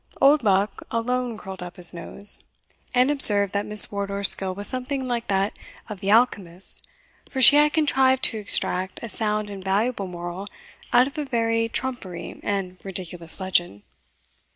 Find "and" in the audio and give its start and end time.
2.91-3.11, 9.51-9.63, 12.41-12.79